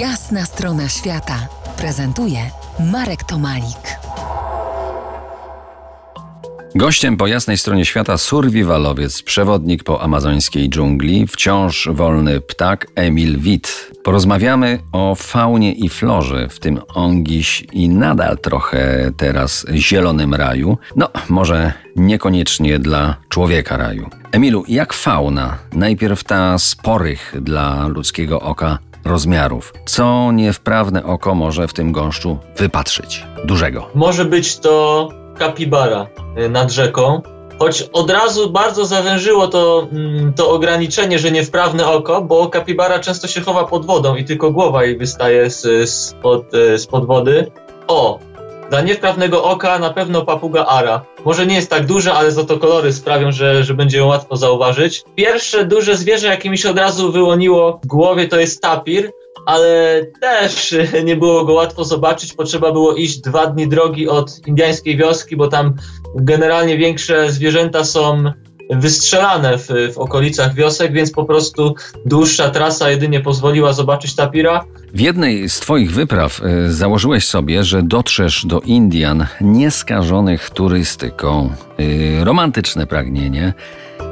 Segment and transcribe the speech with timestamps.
[0.00, 2.38] Jasna strona świata prezentuje
[2.92, 3.98] Marek Tomalik.
[6.74, 13.92] Gościem po jasnej stronie świata survivalowiec, przewodnik po amazońskiej dżungli, wciąż wolny ptak Emil Witt.
[14.04, 20.78] Porozmawiamy o faunie i florze w tym ongiś i nadal trochę teraz zielonym raju.
[20.96, 24.10] No, może niekoniecznie dla człowieka raju.
[24.32, 29.72] Emilu, jak fauna, najpierw ta sporych dla ludzkiego oka rozmiarów.
[29.84, 33.24] Co niewprawne oko może w tym gąszczu wypatrzyć?
[33.44, 33.90] Dużego.
[33.94, 35.08] Może być to
[35.38, 36.06] kapibara
[36.38, 37.22] y, nad rzeką.
[37.58, 43.28] Choć od razu bardzo zawężyło to, mm, to ograniczenie, że niewprawne oko, bo kapibara często
[43.28, 47.50] się chowa pod wodą i tylko głowa jej wystaje z, spod, y, spod wody.
[47.88, 48.18] O,
[48.70, 51.04] dla niewprawnego oka na pewno papuga ara.
[51.26, 54.36] Może nie jest tak duże, ale za to kolory sprawią, że, że będzie ją łatwo
[54.36, 55.04] zauważyć.
[55.14, 59.12] Pierwsze duże zwierzę, jakie mi się od razu wyłoniło w głowie, to jest tapir
[59.46, 62.32] ale też nie było go łatwo zobaczyć.
[62.32, 65.74] Potrzeba było iść dwa dni drogi od indiańskiej wioski, bo tam
[66.14, 68.32] generalnie większe zwierzęta są
[68.70, 74.64] wystrzelane w, w, okolicach wiosek, więc po prostu dłuższa trasa jedynie pozwoliła zobaczyć tapira.
[74.94, 81.50] W jednej z Twoich wypraw y, założyłeś sobie, że dotrzesz do Indian nieskażonych turystyką.
[81.80, 83.52] Y, romantyczne pragnienie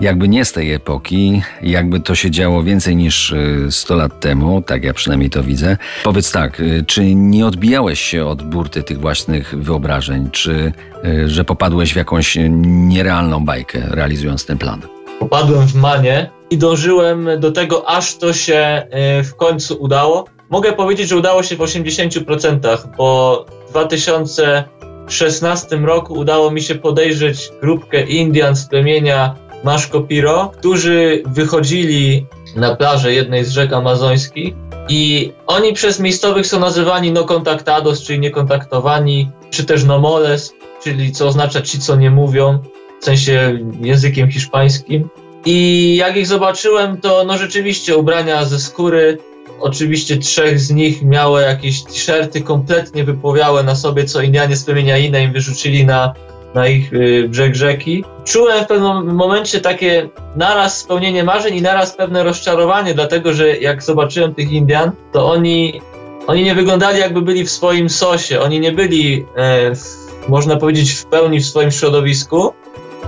[0.00, 3.34] jakby nie z tej epoki, jakby to się działo więcej niż
[3.70, 5.76] 100 y, lat temu, tak ja przynajmniej to widzę.
[6.04, 10.72] Powiedz tak, y, czy nie odbijałeś się od burty tych własnych wyobrażeń, czy
[11.04, 14.80] y, że popadłeś w jakąś nierealną bajkę, realizując ten plan?
[15.18, 18.86] Popadłem w manię i dążyłem do tego, aż to się
[19.24, 20.24] w końcu udało.
[20.50, 27.50] Mogę powiedzieć, że udało się w 80%, bo w 2016 roku udało mi się podejrzeć
[27.60, 34.54] grupkę Indian z plemienia Maszko Piro, którzy wychodzili na plażę jednej z rzek amazońskich
[34.88, 41.26] i oni przez miejscowych są nazywani no contactados, czyli niekontaktowani, czy też nomoles, czyli co
[41.26, 42.58] oznacza ci, co nie mówią,
[43.00, 45.08] w sensie językiem hiszpańskim.
[45.46, 49.18] I jak ich zobaczyłem, to no rzeczywiście ubrania ze skóry,
[49.60, 54.98] oczywiście trzech z nich miało jakieś t-shirty kompletnie wypowiałe na sobie, co Indianie z plemienia
[54.98, 56.14] inne im wyrzucili na
[56.54, 58.04] na ich y, brzeg rzeki.
[58.24, 63.82] Czułem w pewnym momencie takie naraz spełnienie marzeń i naraz pewne rozczarowanie, dlatego że jak
[63.82, 65.80] zobaczyłem tych Indian, to oni,
[66.26, 69.84] oni nie wyglądali jakby byli w swoim sosie, oni nie byli, e, w,
[70.28, 72.52] można powiedzieć, w pełni w swoim środowisku,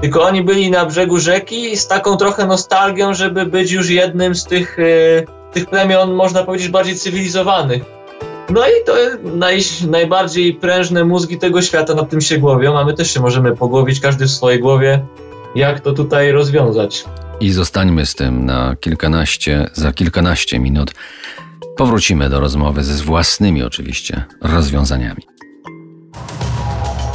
[0.00, 4.44] tylko oni byli na brzegu rzeki z taką trochę nostalgią, żeby być już jednym z
[4.44, 7.95] tych, e, tych plemion, można powiedzieć, bardziej cywilizowanych.
[8.50, 12.94] No i to naj, najbardziej prężne mózgi tego świata nad tym się głowią, a my
[12.94, 15.06] też się możemy pogłowić, każdy w swojej głowie,
[15.54, 17.04] jak to tutaj rozwiązać.
[17.40, 20.94] I zostańmy z tym na kilkanaście, za kilkanaście minut.
[21.76, 25.22] Powrócimy do rozmowy ze własnymi oczywiście rozwiązaniami.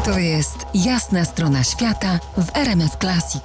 [0.05, 3.43] To jest jasna strona świata w RMS Classic.